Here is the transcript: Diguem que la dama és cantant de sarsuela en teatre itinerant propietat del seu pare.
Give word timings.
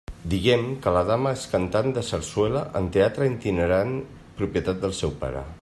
Diguem 0.29 0.63
que 0.85 0.93
la 0.95 1.03
dama 1.09 1.33
és 1.39 1.43
cantant 1.51 1.93
de 1.99 2.05
sarsuela 2.09 2.65
en 2.81 2.91
teatre 2.97 3.31
itinerant 3.35 3.95
propietat 4.41 4.85
del 4.87 5.01
seu 5.03 5.19
pare. 5.25 5.49